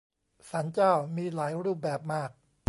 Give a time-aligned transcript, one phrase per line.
[0.49, 2.29] ศาลเจ้า มีหลายรูปแบบมาก